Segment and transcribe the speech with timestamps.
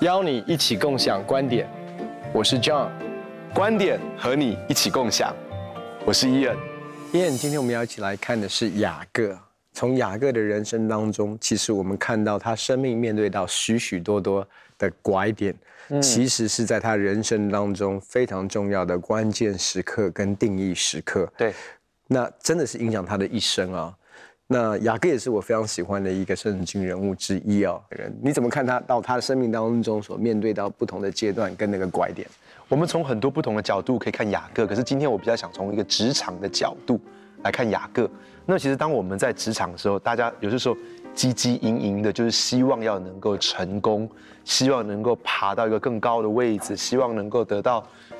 [0.00, 1.68] 邀你一起共享观点，
[2.32, 2.88] 我是 John，
[3.54, 5.34] 观点和你一起共享，
[6.06, 6.56] 我是 Ian。
[7.12, 9.38] Ian，今天我们要一起来看的是雅各。
[9.74, 14.46] 从雅各的人生当中，其实我们看到他生命面对到许许多多
[14.78, 15.54] 的拐点，
[15.88, 21.30] 嗯、其实是在他人生当中非常重要的关键时刻跟定义时刻。
[21.36, 21.52] 对，
[22.06, 23.92] 那真的是影响他的一生啊。
[24.46, 27.82] 那雅各也是我非常喜欢的一个圣经人物之一哦。
[27.88, 32.28] 人，你怎么看他到他的生命当中所面对到不同的阶段跟那个拐点？
[32.68, 37.00] 我们从很多不同的角度可以看雅各，可是今天我比较想从一个职场的角度
[37.44, 38.10] 来看雅各。
[38.44, 40.74] 那其实当我们在职场的时候，大家有些时候
[41.14, 44.10] 汲汲营营的，就是希望要能够成功，
[44.44, 47.78] 希望能够爬到一个更高的位置，希望能够得到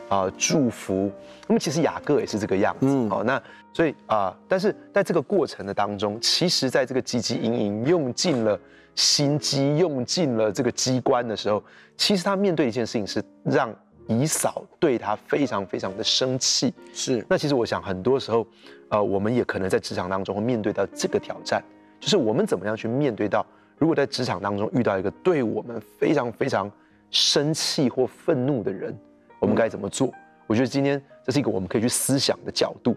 [0.08, 1.10] 啊、呃、祝福。
[1.46, 2.86] 那么其实雅各也是这个样子。
[2.86, 3.42] 嗯，好，那。
[3.76, 8.56] 所以啊、呃，但是在这个过程的当中，其实在这个汲汲营营、用尽了
[8.94, 11.60] 心机、用尽了这个机关的时候，
[11.96, 13.74] 其实他面对一件事情是让
[14.06, 16.72] 以嫂对他非常非常的生气。
[16.92, 17.24] 是。
[17.28, 18.46] 那其实我想很多时候，
[18.88, 21.62] 呃，我们也可能在职场当中会面对到这个挑战，
[22.00, 23.46] 就是我们怎么样去面对到，
[23.78, 26.70] 如果在职场当中遇到一个对我们非常非常
[27.10, 28.96] 生气或愤怒的人，
[29.38, 30.08] 我们该怎么做？
[30.08, 30.14] 嗯、
[30.48, 32.96] 我觉得今天这是一个我们可以去思想的角度。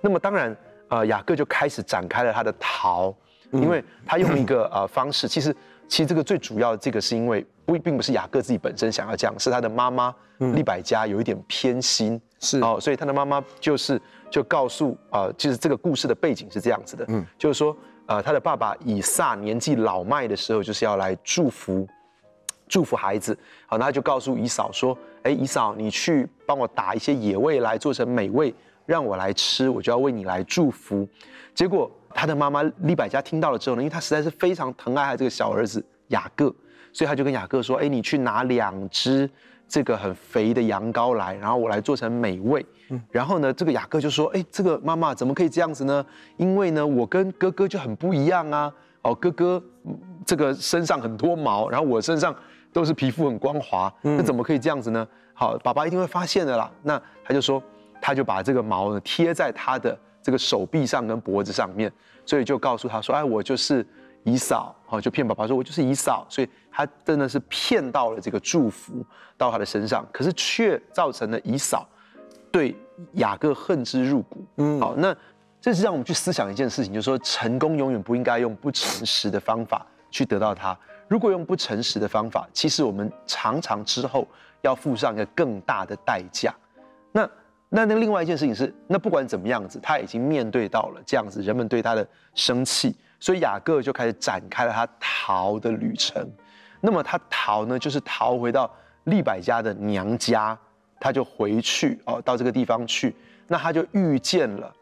[0.00, 0.56] 那么当然，
[0.88, 3.14] 呃，雅各就开始展开了他的逃，
[3.52, 5.54] 因为他用一个呃方式，其实
[5.88, 10.14] 其实这个最主要的这个是因为不并不是雅各自己本身想要这样，是他的妈妈
[10.54, 21.88] 利百加有一点偏心，是哦，所以他的妈妈就是就告诉啊、呃，就是这个故事的背景是这样子的，嗯，就是说呃他的爸爸以撒年纪老迈的时候，就是要来祝福
[22.68, 23.36] 祝福孩子，
[23.66, 28.54] 好，那他就告诉以嫂说，哎，以嫂你去帮我打一些野味来做成美味。
[28.86, 31.06] 让我来吃，我就要为你来祝福。
[31.54, 36.52] 结果他的妈妈利百加听到了之后呢，因为他实在是非常疼爱他这个小儿子雅各，
[36.92, 39.30] 所以他就跟雅各说：“哎，你去拿两只
[39.68, 46.04] 这个很肥的羊羔来，然后我来做成美味。”嗯，然后呢，这个雅各就说：“哎，这个妈妈怎么可以这样子呢？
[46.36, 48.72] 因为呢，我跟哥哥就很不一样啊。
[49.02, 49.62] 哦，哥哥
[50.26, 52.34] 这个身上很多毛，然后我身上
[52.72, 55.06] 都是皮肤很光滑，那怎么可以这样子呢？
[55.34, 56.70] 好，爸爸一定会发现的啦。
[56.82, 57.62] 那他就说。”
[58.00, 61.90] 他就把这个毛呢贴在他的这个手臂上跟脖子上面，
[62.26, 63.86] 所以就告诉他说：“哎，我就是
[64.24, 69.04] 姨嫂。”好，就骗爸爸说：“我就是姨嫂。”所以他真的是骗到了这个祝福
[69.36, 71.88] 到他的身上，可是却造成了姨嫂
[72.50, 72.76] 对
[73.14, 74.44] 雅各恨之入骨。
[74.56, 75.16] 嗯，好，那
[75.60, 80.78] 这是让我们去思想一件事情，就是说成功永远不应该用不诚实的方法去得到它。
[81.06, 84.26] 如果用不诚实的方法，其实我们常常之后
[84.62, 86.54] 要付上一个更大的代价。
[87.12, 87.28] 那。
[87.70, 96.26] 那那另外一件事情是，那不管怎么样子，他已经面对到了这样子人们对他的生气，所以雅各就开始展开了他逃的旅程。
[96.80, 98.74] 那么他逃呢，就是逃回到
[99.04, 100.58] 利百家的娘家，
[100.98, 103.14] 他就回去哦，到这个地方去。
[103.46, 104.72] 那他就遇见了，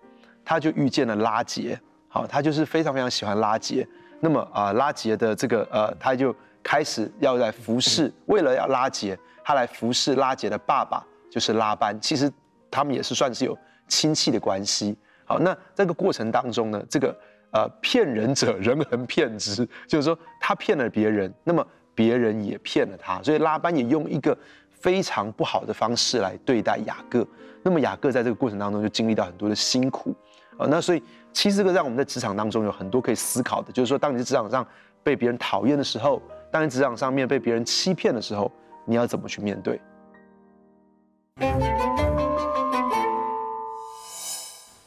[0.44, 1.76] 他就遇见了拉杰，
[2.06, 3.84] 好，他就是非常非常喜欢拉杰。
[4.20, 6.32] 那么啊，拉杰的这个呃，他就
[6.62, 12.00] 开始要来服侍，为了要拉杰，他来服侍拉杰的爸爸就是拉班。
[12.00, 12.32] 其实。
[12.76, 13.56] 他们也是算是有
[13.88, 14.94] 亲戚的关系。
[15.24, 17.16] 好，那这个过程当中呢，这个
[17.50, 24.36] 呃骗人者人恒骗之，就是说他骗了别人，那么别人也骗了他，所以拉班也用一个
[24.68, 27.26] 非常不好的方式来对待雅各。
[27.62, 30.14] 那么雅各在这个过程当中就经历到很多的辛苦。
[30.58, 34.66] 啊，那所以其实这个让我们在职场当中有很多可以思考的，就是说当你在职场上
[35.02, 36.20] 被别人讨厌的时候，
[36.50, 38.52] 当你职场上面被别人欺骗的时候，
[38.84, 39.80] 你要怎么去面对？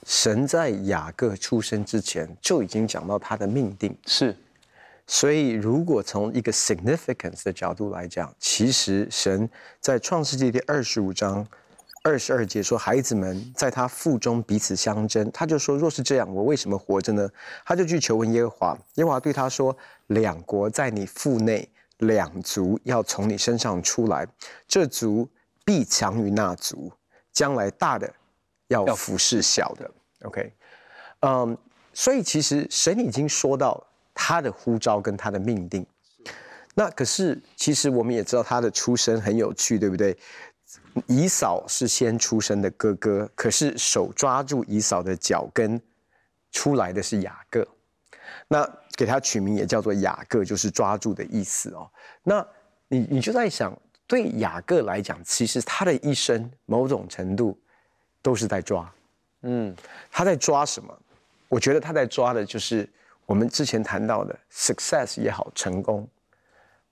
[0.10, 4.36] 神在雅各出生之前就已经讲到他的命定，是，
[5.06, 9.48] 所以如果从一个 significance 的角度来讲，其实神
[9.80, 11.48] 在创世纪第二十五章
[12.02, 17.30] 二十二节说，孩子们在他腹中彼此相争，他就说，若是这样，我为什么活着呢？
[17.64, 21.70] 他就去求问耶和华，耶和华对他说，两国在你腹内，
[22.00, 24.28] 两族要从你身上出来，
[24.68, 25.30] 这族
[25.64, 26.92] 必强于那族，
[27.32, 28.12] 将来大的
[28.70, 29.90] 要服侍小的。
[30.24, 30.54] OK，
[31.22, 31.58] 嗯
[31.94, 33.82] 所以其实神已经说到
[34.14, 35.86] 他的呼召跟他的命定，
[36.76, 40.18] 那可是其实我们也知道他的出生很有趣，对不对？
[41.08, 45.82] 以扫是先出生的哥哥，可是手抓住以扫的脚跟
[46.52, 47.68] 出来的是雅各，
[48.48, 51.90] 那给他取名也叫做雅各，就是抓住的意思哦。
[52.24, 52.46] 那
[52.88, 53.76] 你你就在想，
[54.06, 57.60] 对雅各来讲，其实他的一生某种程度
[58.22, 58.92] 都是在抓。
[59.42, 59.76] 嗯，
[60.12, 60.94] 他在抓什么？
[61.48, 62.88] 我觉得他在抓的就是
[63.26, 66.08] 我们之前谈到的 success 也好，成功，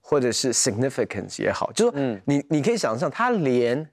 [0.00, 3.88] 或者是 significance 也好，就是说，你你可以想象，他连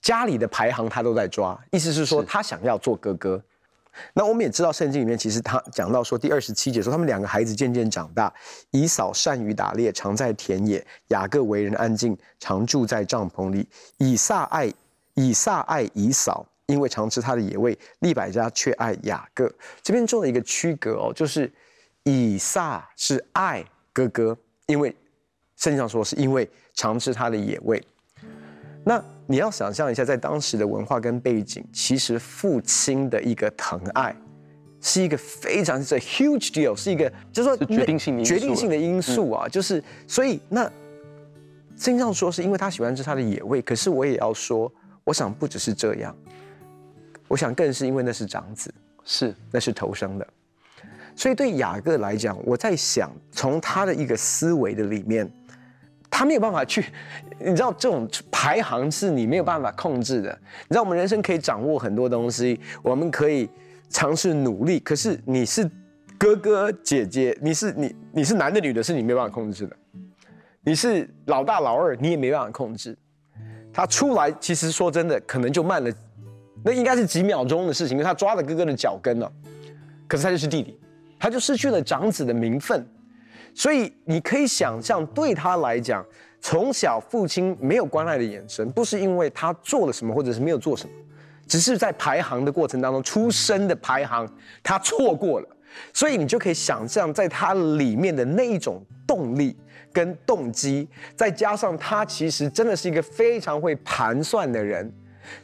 [0.00, 3.42] 家里的排行他都在抓，意思是说，他想要做哥哥。
[4.12, 8.32] 那我们也知道，圣经里面其实他讲到说，第二十七节说，他们两个孩子渐渐长大，
[8.70, 13.68] 以扫善于打猎，常在田野；雅各为人安静，常住在帐篷里。
[13.96, 14.72] 以撒爱
[15.14, 19.52] 以撒爱以扫，因为常吃他的野味；利百加却爱雅各。
[19.82, 21.50] 这边做了一个区隔哦，就是
[22.04, 24.36] 以撒是爱哥哥，
[24.66, 24.94] 因为
[25.56, 27.82] 圣经上说是因为常吃他的野味。
[28.84, 34.14] 那你要想象一下，在当时的文化跟背景，其实父亲的一个疼爱，
[34.80, 40.62] 是一个非常是 huge deal，是一个就是说决定性的决定性的因素啊，就是所以那
[41.76, 44.72] 圣经上说是因为他喜欢吃他的野味，可是我也要说，
[45.04, 46.16] 我想不只是这样，
[47.28, 48.72] 我想更是因为那是长子，
[49.04, 50.26] 是那是头生的，
[51.14, 55.30] 所以对雅各来讲，我在想从他的一个思维的里面。
[56.10, 56.86] 他没有办法去，
[57.38, 60.36] 你知道这种排行是你没有办法控制的。
[60.62, 63.48] 你知道我们人生可以掌握很多东西，我们可以
[63.90, 65.70] 尝试努力，可是你是
[66.16, 69.76] 哥哥姐姐，你是你你是男的女的，是你没办法控制的。
[70.62, 72.96] 你是老大老二，你也没办法控制。
[73.70, 75.92] 他出来其实说真的，可能就慢了，
[76.64, 79.30] 那应该是几秒钟的事情，因为他抓了哥哥的脚跟了，
[80.06, 80.78] 可是他就是弟弟，
[81.18, 82.86] 他就失去了长子的名分。
[83.54, 86.04] 所以你可以想象，对他来讲，
[86.40, 90.92] 从小父亲没有关爱的眼神，不是因为他做了什么，或者是没有做什么，
[91.46, 94.28] 只是在排行的过程当中，出生的排行
[94.62, 95.48] 他错过了。
[95.92, 99.56] 所以你就可以想象，在他里面的那一种动力
[99.92, 104.90] 跟动机，再加上他其实真的是一个非常会盘算的人。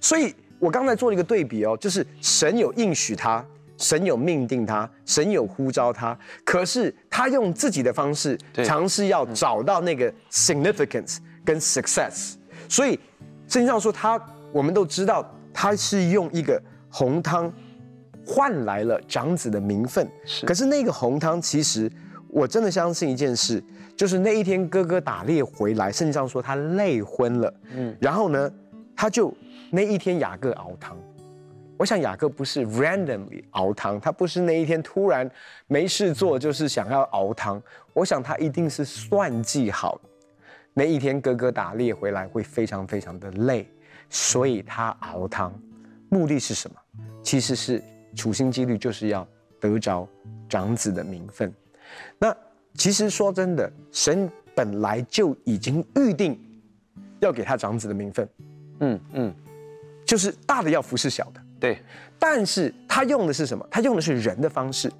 [0.01, 3.45] 所以我刚才做了一个对比哦，就是神有应许他。
[3.77, 12.35] 神有命定他，神有呼召他，可是他用自己的方式尝试要找到那个 significance 跟 success。
[12.69, 12.93] 所以
[13.49, 14.19] 圣经上说他，
[14.53, 17.53] 我们都知道他是用一个红汤
[18.25, 20.09] 换来了长子的名分。
[20.25, 21.91] 是，可是那个红汤其实
[22.29, 23.61] 我真的相信一件事，
[23.97, 28.49] 就是那一天哥哥打猎回来，圣经上说他累昏了，嗯，然后呢，
[28.97, 29.35] 他就
[29.71, 30.97] 那一天雅各熬汤。
[31.77, 35.29] 我想雅各不是 randomly 熬汤，他不是那一天突然
[35.67, 37.61] 没事做，就是想要熬汤。
[37.93, 40.01] 我想他一定是算计好，
[40.73, 43.69] 那一天哥哥打猎回来会非常非常的累，
[44.09, 45.53] 所以他熬汤，
[46.09, 46.77] 目的是什么？
[47.25, 47.83] 其实是
[48.15, 49.27] 处心积虑就是要
[49.59, 50.09] 得着
[50.49, 51.53] 长子的名分。
[52.19, 52.35] 那
[52.75, 56.39] 其实说真的，神本来就已经预定
[57.19, 58.29] 要给他长子的名分，
[58.85, 59.35] 嗯嗯，
[60.05, 61.41] 就是大的要服侍小的。
[61.59, 61.79] 对，
[62.19, 63.67] 但是他用的是什么？
[63.71, 64.93] 他用的是人的方式，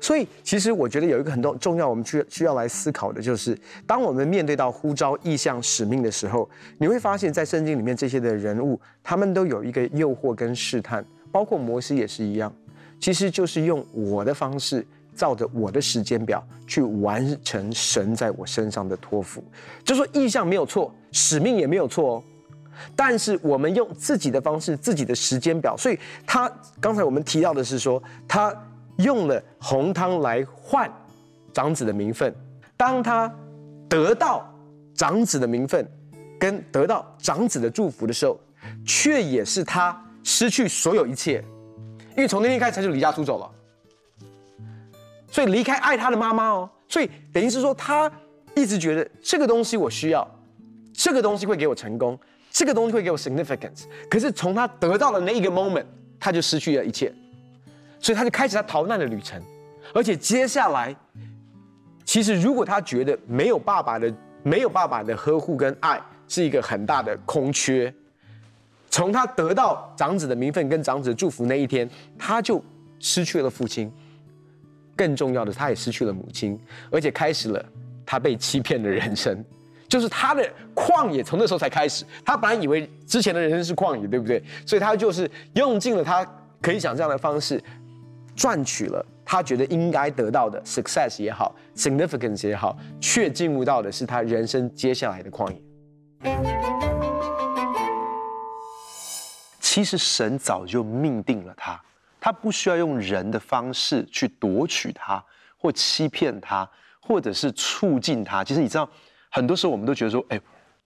[0.00, 6.48] 所以其实我觉得有一个很多重要，我们需需要来思考的，就是当我们面对到呼召、意向、使命的时候，
[6.78, 12.54] 你会发现在圣经里面这些的人物，他们都有一个诱惑跟试探，包括摩西也是一样，
[13.00, 14.86] 其实就是用我的方式，
[15.16, 19.42] 照着我的时间表去完成神在我身上的托付，
[19.82, 22.24] 就说意向没有错，使命也没有错哦。
[22.96, 26.50] 但是我们用自己的方式、自己的时间表，所以他
[26.80, 28.54] 刚才我们提到的是说，他
[28.96, 30.90] 用了红汤来换
[31.52, 32.34] 长子的名分。
[32.76, 33.32] 当他
[33.88, 34.44] 得到
[34.94, 35.88] 长子的名分，
[36.38, 38.38] 跟得到长子的祝福的时候，
[38.84, 41.44] 却也是他失去所有一切，
[42.16, 43.50] 因为从那天开始他就离家出走了，
[45.30, 48.10] 所以离开爱他的妈妈哦，所以等于是说他
[48.56, 50.28] 一直觉得这个东西我需要，
[50.94, 52.18] 这个东西会给我成功。
[52.56, 55.84] 这个东西会给我 significance，可是从他得到的那一个 moment，
[56.20, 57.12] 他就失去了一切，
[57.98, 59.42] 所以他就开始他逃难的旅程，
[59.92, 60.94] 而且接下来，
[62.04, 67.92] 其实如果他觉得没有爸爸的没有爸爸的呵护跟爱是一个很大的空缺，
[68.88, 72.62] 从他得到长子的名分跟长子的祝福那一天，他就
[73.00, 73.92] 失去了父亲，
[74.94, 76.56] 更重要的，他也失去了母亲，
[76.92, 77.66] 而且开始了
[78.06, 79.44] 他被欺骗的人生。
[79.86, 84.42] 就是他的旷野从那时候才开始，他本来以为之前的人生是旷野，对不对？
[84.66, 86.26] 所以他就是用尽了他
[86.60, 87.62] 可以想象的方式，
[88.34, 95.62] 赚取了他觉得应该得到的 success 也好，significance 也好，却进入到的是他人生接下来的旷野。
[99.60, 101.80] 其实神早就命定了他，
[102.18, 105.22] 他不需要用人的方式去夺取他，
[105.56, 106.68] 或欺骗他，
[107.00, 108.42] 或者是促进他。
[108.42, 108.88] 其实你知道。
[109.34, 110.40] 很多时候我们都觉得说，哎，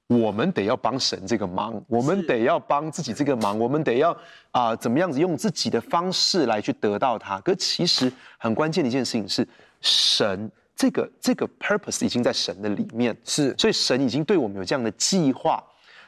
[0.06, 4.10] 我们得要帮神这个忙，我们得要帮自己这个忙，我们得要
[4.52, 7.38] 啊、呃、怎么样子用自己的方式来去得到它。
[7.42, 9.46] 可其实很关键的一件事情是，
[9.82, 15.62] 神这个这个 purpose 已经在神的里面，是，所以神已经对我们有这样的计划。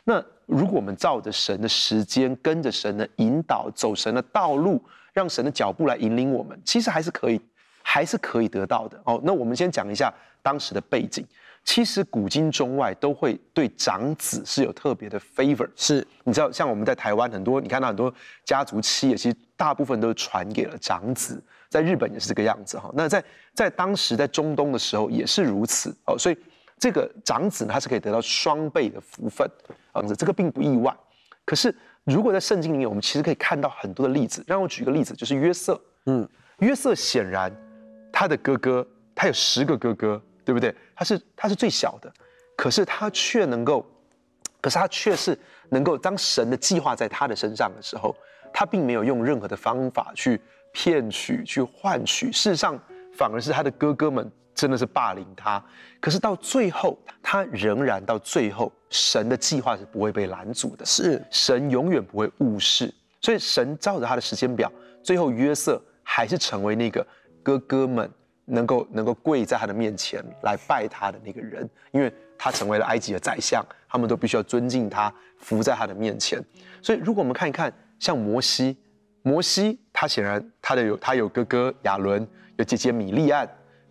[0.05, 4.83] 那如果我们照着神的时间，跟着神的引导，走神的道路，
[5.13, 7.39] 让神的脚步来引领我们，其实还是可以，
[7.83, 8.99] 还是可以得到的。
[9.05, 10.11] 哦，那我们先讲一下
[10.43, 11.23] 当时的背景。
[11.63, 18.13] 其实古今中外都会对长子是有特别的 favor，是，你知道，像我们在台湾很多，你看到很多
[18.45, 22.91] 家族企业，其实大部分都是传给了长子，在日本也是这个样子哈。
[22.95, 23.23] 那在
[23.55, 26.37] 在当时在中东的时候也是如此哦，所以
[26.79, 29.49] 这个长子呢，他是可以得到双倍的福分
[29.93, 30.93] 啊，这个并不意外。
[31.45, 31.73] 可是
[32.05, 36.29] 如果在圣经里面，我们其实可以看到很多的例子，让我举一个例子，就是约瑟，嗯，
[36.61, 37.55] 约瑟显然
[38.13, 40.21] 他的哥哥，他有十个哥哥。
[40.51, 40.75] 对不对？
[40.97, 42.13] 他是他是最小的，
[42.57, 43.87] 可是他却能够，
[44.61, 45.39] 可是他却是
[45.69, 48.13] 能够，当神的计划在他的身上的时候，
[48.53, 50.41] 他并没有用任何的方法去
[50.73, 52.33] 骗取、去换取。
[52.33, 52.77] 事实上，
[53.17, 55.65] 反而是他的哥哥们真的是霸凌他。
[56.01, 60.85] 可是到最后，他仍然到最后，神的计划是不会被拦阻的。
[60.85, 64.69] 是神永远不会误事，所以神照着他的时间表，
[65.01, 67.07] 最后约瑟还是成为那个
[67.41, 68.11] 哥哥们。
[68.51, 76.43] 能够能够跪在他的面前来拜他的那个人，因为他成为了埃及的宰相，他们都必须要尊敬他，伏在他的面前。
[76.83, 78.77] 所以，如果我们看一看，像摩西，
[79.23, 82.27] 摩西他显然他的有他有哥哥亚伦，
[82.57, 83.49] 有姐姐米利暗，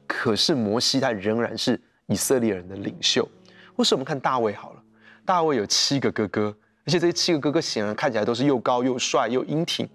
[0.07, 3.27] 可是摩西他仍然是以色列人的领袖。
[3.75, 4.83] 或是我们看大卫好了，
[5.23, 6.53] 大卫有七个哥哥，
[6.85, 9.87] 而且这七个哥哥显然看起来都是又高又帅又英挺，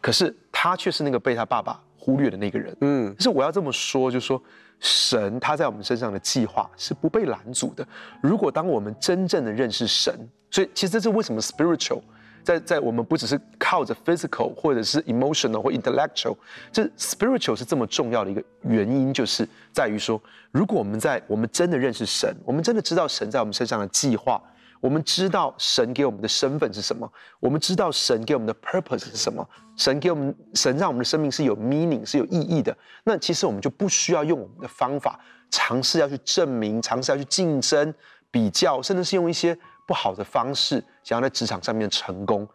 [0.00, 1.82] 可是他却是那个被他爸爸。
[2.06, 4.40] 忽略的那个人，嗯，可是我要这么说，就是说，
[4.78, 7.84] 神他在我们身上的计划是不被拦阻的。
[8.22, 10.16] 如果当我们真正的认识神，
[10.48, 12.00] 所以其实这是为什么 spiritual
[12.44, 16.36] 在在我们不只是靠着 physical 或者是 emotional 或 intellectual，
[16.70, 20.22] 这 spiritual 是这么重要的一个原因，就是在于说，
[20.52, 24.40] 如果我们在我们真的认识神，我们真的知道神在我们身上的计划。
[24.80, 32.76] 我们知道神给我们的身份是什么，我们知道神给我们的 purpose 是什么，神给我们，神让我们的生命是有 meaning 是有意义的。
[33.04, 35.18] 那其实我们就不需要用我们的方法，
[35.50, 37.94] 尝试要去证明，尝试要去竞争、
[38.30, 39.56] 比较，甚至是用一些
[39.86, 42.46] 不好的方式，想要在职场上面成功。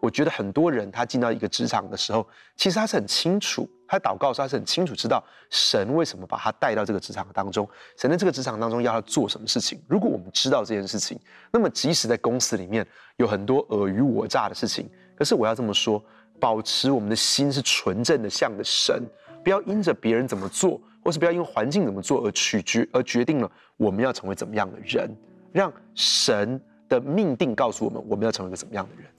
[0.00, 2.26] 我觉得很多人他进到一个职场的时候，
[2.56, 3.68] 其实他是很清楚。
[3.88, 9.80] 他祷告时，他是很清楚知道神为什么把他带到这个职场当中，神在这个职场当中要他做什么事情。
[9.86, 11.16] 如果我们知道这件事情，
[11.52, 12.84] 那么即使在公司里面
[13.16, 16.02] 有很多尔虞我诈的事情，可是我要这么说，
[16.40, 19.04] 保持我们的心是纯正的，向着神，
[19.44, 25.08] 不要因着别人怎么做，或是不要因环境怎么做而取决而决定了我们要成为怎么样的人，
[25.52, 29.10] 让神的命定告诉我们我们要成为一个怎么样的人。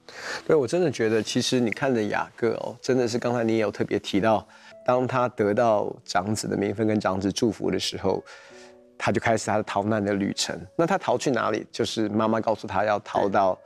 [0.45, 4.47] 对，我真的觉得，其实你看着雅各哦，真的是刚才你也有特别提到，
[4.85, 8.23] 当他得到长子的名分跟长子祝福的时候，
[8.97, 10.57] 他就开始他的逃难的旅程。
[10.77, 11.67] 那他逃去哪里？
[11.71, 13.59] 就是妈妈告诉他要逃到，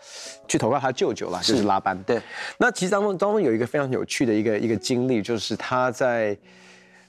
[0.47, 2.01] 去投靠他舅舅啦，就是拉班。
[2.03, 2.19] 对。
[2.57, 6.35] 那其实当中当中有一个非常有趣的一个一个经历，就是他在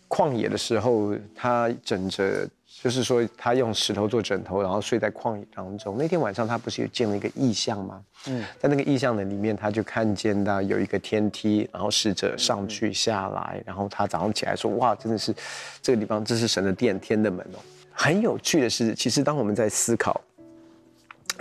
[0.09, 2.47] 旷野的时候，他枕着。
[2.83, 5.97] 就是说，他用石头做枕头，然后睡在旷野当中。
[5.97, 8.03] 那天晚上，他不是有见了一个异象吗？
[8.27, 13.63] 嗯，在那个异象的里面，他就看见到有一个天梯，然后使者上去下来。
[13.65, 15.33] 然后他早上起来说：“哇，真的是
[15.81, 17.59] 这个地方，这是神的殿，天的门哦。”
[17.95, 20.21] 很有趣的是，其实当我们在思考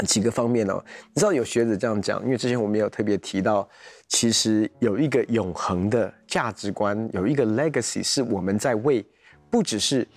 [0.05, 0.79] 几个方面哦，
[1.11, 3.67] 你知道有学者这样讲，因为之前我们也有特别提到，
[4.09, 9.03] 其实有一个永恒的价值观，有一个 legacy 是我们在为，
[9.49, 10.07] 不只是。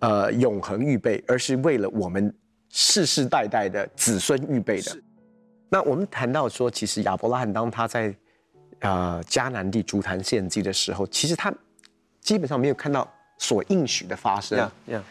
[0.00, 2.32] 呃，永恒预备，而是为了我们
[2.68, 4.96] 世世代代的子孙预备的。
[5.68, 8.14] 那我们谈到说，其实亚伯拉罕当他在
[8.78, 11.52] 呃迦南地足坛献祭的时候，其实他
[12.20, 14.58] 基本上没有看到所应许的发生。
[14.58, 15.02] Yeah, yeah.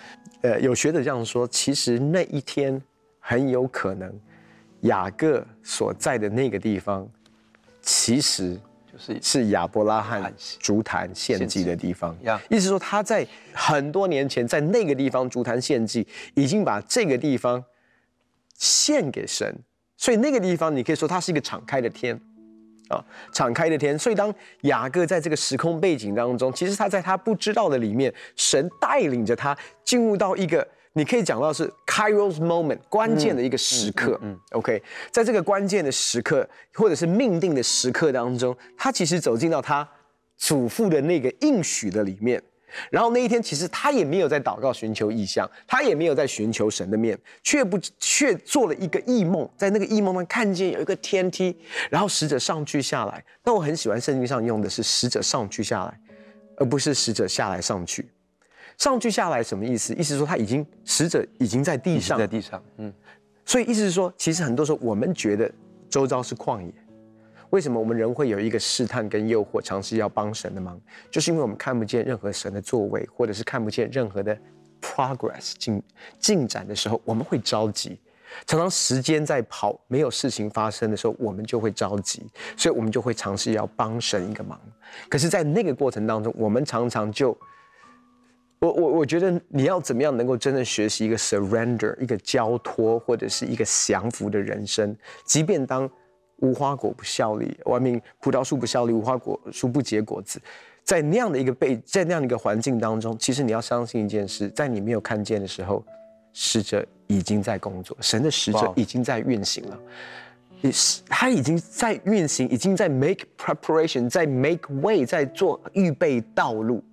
[0.41, 2.82] 呃，有学者这样说，其实那一天
[3.20, 4.17] 很有可能
[4.82, 7.08] 雅各所在的那个地方，
[7.82, 8.58] 其实。
[8.98, 12.16] 是是亚伯拉罕足坛献祭的地方，
[12.50, 17.63] 意思说他在很多年前在那个地方足坛献祭，已经把这个地方
[18.56, 19.56] 献给神，
[19.96, 22.20] 所以那个地方你可以说它是一个敞开的天，
[22.89, 23.98] 啊，敞开的天。
[23.98, 30.68] 所以当雅各在这个时空背景当中，其实他在他不知道的里面，神带领着他进入到一个。
[30.98, 39.88] 你可以讲到是 Kairos moment 关键的一个时刻，嗯，OK，在这个关键的时刻或者是命定的时刻当中，他其实走进到他
[40.38, 42.42] 祖父的那个应许的里面，
[42.89, 51.56] 然后那一天，其实他也没有在祷告寻求异象，他也没有在寻求神的面，却不却做了一个异梦，在那个异梦中看见有一个天梯，
[51.92, 53.24] 然后使者上去下来。
[53.44, 56.00] 那我很喜欢圣经上用的是使者上去下来，
[56.58, 58.10] 而不是使者下来上去。
[58.78, 59.94] 上去下来什么意思？
[59.94, 62.94] 意思是说他已经死者已经在地上，在地上，嗯。
[63.46, 65.50] 所以意思是说，其实很多时候我们觉得
[65.90, 66.72] 周遭是旷野。
[67.50, 70.80] 为什么我们人会有一个试探跟诱惑，尝试要帮神的忙？
[71.10, 74.38] 就是因为我们看不见任何神的作为，或者是看不见任何的
[74.82, 75.82] progress 进
[76.20, 77.98] 进展的时候，我们会着急。
[78.46, 84.60] 常常时间在跑，没有事情发生的时候，我们就会着急，所以我们就会尝试要帮神一个忙。
[85.08, 87.36] 可是，在那个过程当中，我们常常就，
[88.60, 94.96] 我我我觉得你要怎么样能够真正学习一个 surrender，一个交托，或者是一个降服的人生，
[95.26, 95.90] 即便当。
[96.42, 100.40] 无花果不效力，外面葡萄树不效力，无花果树不结果子，
[100.84, 105.84] 在那样的一个背，在那样的一个环境当中，其实你要相信一件事，在你没有看见的时候，
[106.34, 109.80] 使者已经在工作，神的使者已经在运行了，
[110.62, 116.84] 也是他已经在运行，已经在 make preparation，在 make way，在做预备道路。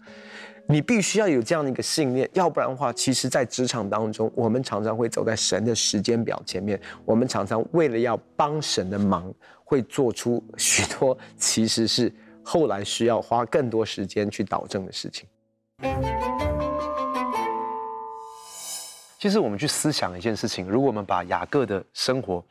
[0.67, 6.81] 你必须要有这样的一个信念，要不然的话，其实，在职场当中，我们常常会走在神的时间表前面。
[7.05, 9.31] 我们常常为了要帮神的忙，
[9.63, 12.11] 会做出许多其实是
[12.43, 15.29] 后来需要花更多时间去导正的事情。
[19.21, 22.43] 其实，我们去思想一件事情，如果我们把雅各的生活，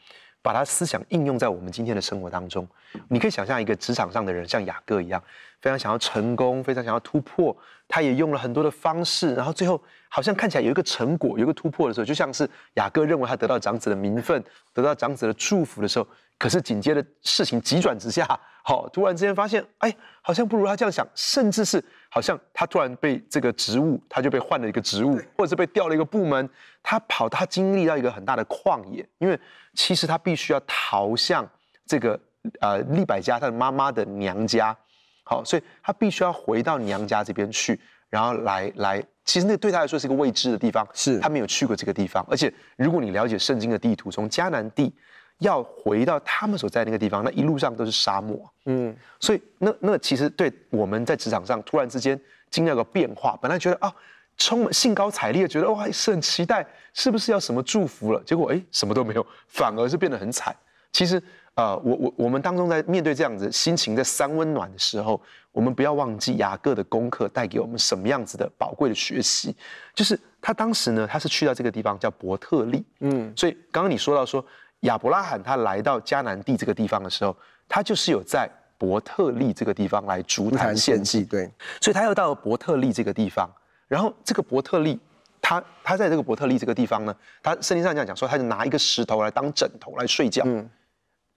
[0.44, 2.68] 把他思想应用在我们今天的生活当中，
[3.08, 5.24] 你可以想象一个职场上的人，像雅各一样，
[5.62, 7.56] 非常想要成功，非常想要突破。
[7.88, 16.08] 他也用了很多的方式，然后最后好像看起来有一个成果，有一个突破的时候，就像是雅各认为他得到长子的名分，得到长子的祝福的时候，
[16.38, 18.28] 可是紧接着事情急转直下，
[18.64, 21.84] 好，突然之间发现，哎，好像不如他这样想，甚至是
[22.14, 26.48] 好像他突然被这个职务，他就被换了一个职务，或者是被调了一个部门，
[26.84, 29.40] 他跑，他经历到一个很大的旷野，因为。
[29.76, 31.50] 其实他必须要逃向
[31.88, 32.20] 这个
[32.60, 34.78] 呃利百家他的妈妈的娘家，
[35.24, 41.18] 好，所以他必须要回到娘家这边去，然后来来，其实那对他来说是一个未知的地方，是。
[41.18, 44.94] 他没有去过这个地方，而且如果你了解圣经的地图，从迦南地
[45.40, 52.20] 要回到他们所在那个地方，那一路上都是沙漠，嗯，所以那那其实对我们在职场上突然之间
[52.50, 53.94] 经历了个变化，本来觉得啊。
[54.36, 58.20] 充满兴高采烈，觉得哇，是很期待，是不是要什么祝福了？
[58.26, 60.54] 结果哎，什么都没有，反而是变得很惨。
[60.92, 61.22] 其实，
[61.54, 69.56] 呃，我我我们当中在面对这样子心情在三温暖的时候，我们不要忘记雅各的功课带给我们什么样子的宝贵的学习。
[69.94, 74.44] 就是他当时呢，他是去到这个地方叫伯特利，嗯，所以刚刚你说到说
[74.84, 77.36] 亚伯拉罕他来到迦南地这个地方的时候，
[77.68, 81.50] 他就是有在伯特利这个地方来逐坛献祭，对，
[81.82, 83.50] 所以他又到了伯特利这个地方。
[83.88, 85.00] 然后这个伯特利，
[85.42, 90.44] 他他在这个伯特利这个地方呢，他圣经上这样讲说，他就拿一个石头来当枕头来睡觉。
[90.46, 90.68] 嗯，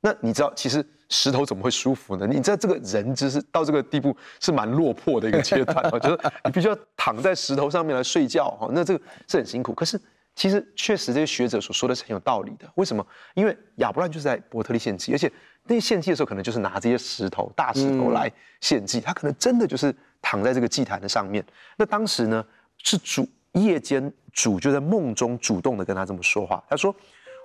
[0.00, 2.26] 那你知道，其实石头怎么会舒服呢？
[2.26, 9.72] 你知道这个人就是到这个地步是蛮落魄的一个阶段，我觉得你必须要躺在石头上面来睡觉哈，那这个是很辛苦。
[9.74, 10.00] 可是
[10.36, 12.70] 其实确实这些学者所说的是很有道理的。
[12.76, 13.04] 为什么？
[13.34, 15.28] 因为亚伯兰就是在伯特利献祭，而且
[15.64, 19.92] 那献祭的时候可能就是拿这些石头大石头来献祭，他可能真的就是。
[20.22, 21.44] 躺在这个祭坛的上面，
[21.76, 22.44] 那当时呢
[22.78, 26.92] 是主夜间主就在梦中主动的跟他这么说话，他说：“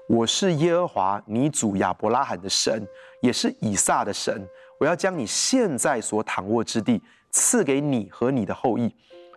[0.09, 2.83] 我是耶和华你祖亚伯拉罕的神，
[3.21, 4.43] 也是以撒的神。
[4.79, 6.99] 我要将你现在所躺卧之地
[7.29, 8.91] 赐给你和你的后裔，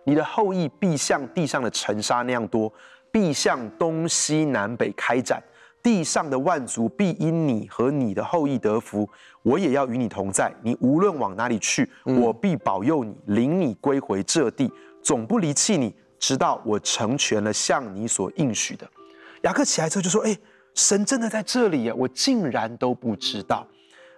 [0.05, 2.71] 你的后裔必像地上的尘沙那样多，
[3.15, 5.41] 必向东西南北开展。”
[5.81, 9.07] 地上的万族必因你和你的后裔得福，
[9.41, 10.53] 我也要与你同在。
[10.61, 14.69] 你无论往哪里去，我必保佑你，领你归回这地，
[15.01, 18.85] 总不离弃你，直到我成全了向你所应许的。
[19.43, 20.37] 雅各起来之后就说：“哎，
[20.73, 23.65] 神真的在这里呀，我竟然都不知道。”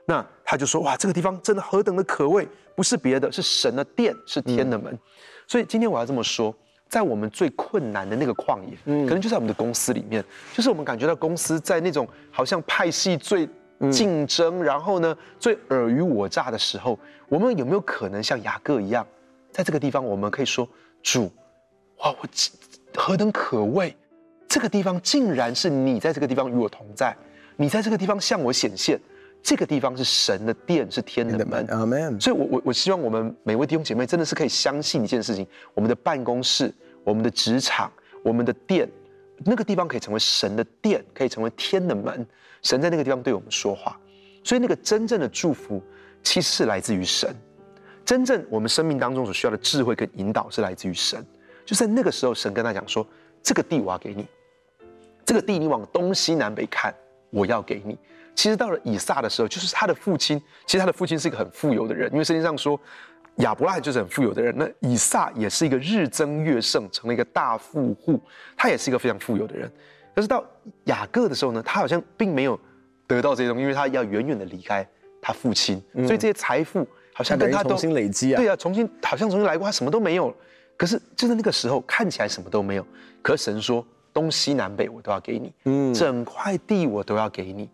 [0.08, 4.92] 那他就说：“哇，这个地方真的何等的可畏，不是别的，是神的殿，是天的门。
[4.94, 5.00] 嗯”
[5.46, 6.56] 所以今天我要这么说。
[6.90, 10.24] 在我们最困难的那个旷野，嗯，可能就在我们的公司里面，
[10.54, 13.48] 就是我们感觉到公司在那种好像派系最
[13.92, 16.98] 竞争，嗯、然后呢最尔虞我诈的时候，
[17.28, 19.06] 我们有没有可能像雅各一样，
[19.52, 20.68] 在这个地方我们可以说
[21.04, 21.32] 主，
[22.00, 22.28] 哇，我
[22.96, 23.96] 何等可畏，
[24.48, 27.16] 这个地方竟然是你在这个地方与我同在，
[27.56, 29.00] 你在这个地方向我显现。
[29.48, 31.66] 这个地方是神的殿，是天的门。
[32.20, 36.70] 所以我，我我我希望我们每位弟兄姐妹真的是可以相信一件事情：我们的办公室、
[37.02, 37.90] 我们的职场、
[38.22, 38.90] 我们的店，
[39.46, 42.28] 那个地方可以成为神的殿，可以成为天的门。
[42.62, 43.98] 神在那个地方对我们说话，
[44.44, 45.82] 所以那个真正的祝福
[46.22, 47.34] 其实是来自于神。
[48.04, 51.26] 真正我们生命当中所需要的智慧跟引导是来自于神。
[51.66, 53.08] 就在那个时候，神跟他讲说
[53.42, 54.28] ：“这个地我要给你，
[55.24, 56.94] 这个地你往东西南北看，
[57.30, 57.98] 我要给你。”
[58.38, 60.40] 其实到了以撒的时候，就是他的父亲。
[60.68, 62.80] 其实他的父亲是一个很富有的人，因为圣经上说
[63.38, 64.54] 亚伯拉罕就是很富有的人。
[64.56, 68.22] 那以撒也是一个日增月盛，成了一个大富户，
[68.56, 69.70] 他也是一个非常富有的人。
[70.16, 70.46] 可是到
[70.84, 72.58] 雅各的时候呢，他好像并没有
[73.08, 74.88] 得到这些东西，因为他要远远的离开
[75.20, 78.38] 他父亲，所以这些财富好像跟他都重新累积啊。
[78.38, 80.32] 对啊，重新好像重新来过，他什么都没有。
[80.78, 82.86] 可是就在那个时候，看起来什么都没有。
[83.24, 87.68] 可是神说，东西南北我都要给你，嗯，整块地我都要给你。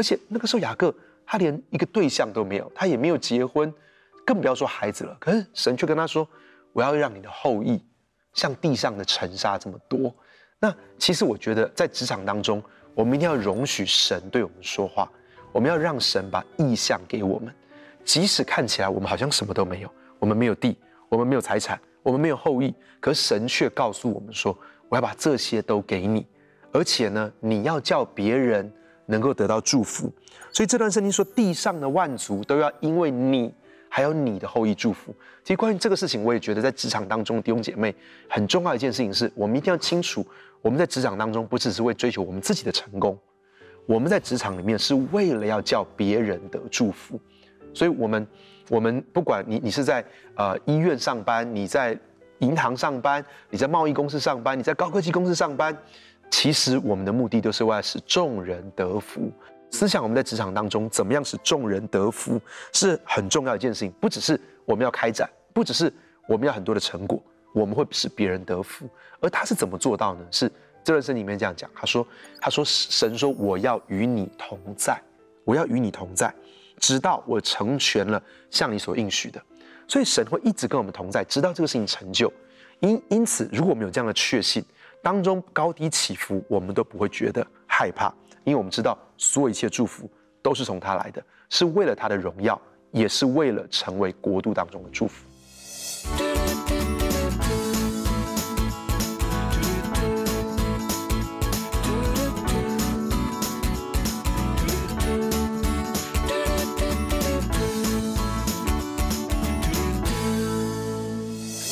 [0.00, 0.94] 而且那个时候雅各
[1.26, 3.70] 他连一个对象都没有，他也没有结婚，
[4.24, 5.14] 更不要说孩子了。
[5.20, 6.26] 可是神却跟他说，
[6.72, 7.84] 我要让你的后裔
[8.32, 10.10] 像地上的尘沙这么多。
[10.58, 12.62] 那其实我觉得在职场当中，
[12.94, 15.06] 我们一定要容许神对我们说话，
[15.52, 17.54] 我们要让神把意向给我们，
[18.02, 20.78] 即使看起来我们好像什么都没有，我们没有地，
[21.10, 21.78] 我们没有财产。
[22.02, 24.58] 我们没有后裔，可神却告诉我们说
[24.88, 26.26] ：“我要把这些都给你，
[26.72, 28.72] 而且呢，你要叫别人
[29.10, 30.10] 能够得到祝福。”
[30.50, 33.52] 所以这段圣经说：“地上的万族都要因为你
[33.88, 37.94] 还有你的后裔祝福。”其实关于这个事情，我也觉得在职场当中，弟兄姐妹
[38.28, 40.26] 很重要一件事情是，我们一定要清楚，
[40.62, 43.18] 我们在职场当中不只是为追求我们自己的成功，
[43.86, 47.20] 我们在职场里面是为了要叫别人得祝福。
[47.74, 48.26] 所以，我们。
[48.68, 50.04] 我们不管你，你是在
[50.36, 51.98] 呃医院上班，你在
[52.38, 55.76] 银行上班，你在贸易公司上班，你在高科技公司上班，
[56.30, 59.30] 其实我们的目的都是为了使众人得福。
[59.70, 62.40] 思想我们在职场当中怎么样使众人得福，
[62.72, 63.92] 是很重要一件事情。
[64.00, 65.92] 不只是我们要开展，不只是
[66.26, 68.88] 我们要很多的成果，我们会使别人得福。
[69.20, 70.26] 而他是怎么做到呢？
[70.30, 70.50] 是
[70.82, 72.06] 这段圣经里面这样讲，他说
[72.40, 75.00] ：“他说神说我要与你同在，
[75.44, 76.34] 我要与你同在。”
[76.80, 79.40] 直到我成全了向你所应许的，
[79.86, 82.32] 所以神会一直跟我们同在，直到这个事情成就。
[82.80, 84.64] 因因此，如果我们有这样的确信，
[85.02, 88.12] 当中高低起伏，我们都不会觉得害怕，
[88.44, 90.08] 因为我们知道所有一切祝福
[90.42, 92.60] 都是从他来的，是为了他的荣耀，
[92.90, 95.24] 也是为了成为国度当中的祝福。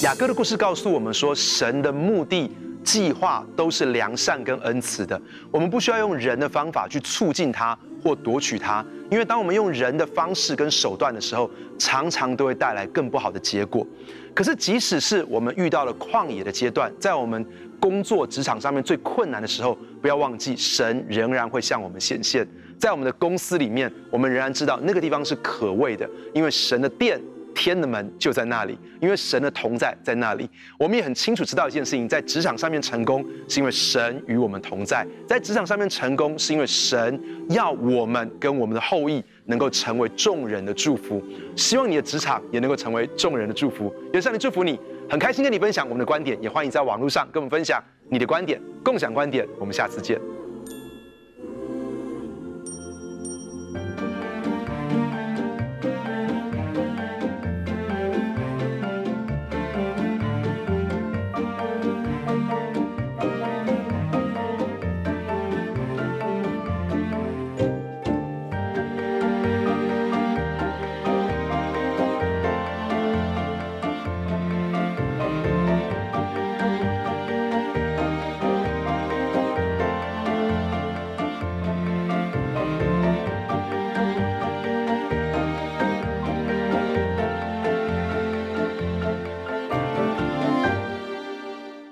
[0.02, 2.56] 雅各的故事告诉我们说，神的目的、
[2.88, 5.20] 计划都是良善跟恩慈的。
[5.50, 13.86] 我们不需要用人的方法去促进它或夺取它，因为当我们用人的方式跟手段的时候，常常都会带来更不好的结果。
[14.34, 17.44] 可是，即使是我们遇到了旷野的阶段，在我们
[17.78, 22.48] 工作职场上面最困难的时候，不要忘记，神仍然会向我们显现。
[22.78, 27.20] 在我们的公司里面，我们仍然知道那个地方是可畏的，因为神的殿。
[27.58, 30.48] 天的门就在那里，因为神的同在在那里。
[30.78, 41.20] 我们也很清楚知道一件事情，在职场上面成功，是因为神与我们同在；在职场上面成功，是因为神要我们跟我们的后裔能够成为众人的祝福。
[41.56, 43.92] 希望你的职场也能够成为众人的祝福。
[44.12, 44.78] 也上帝祝福你，
[45.10, 49.44] 很开心跟你分享我们的观点，也欢迎在网络上跟我们分享你的观点，共享观点。
[49.58, 50.37] 我们下次见。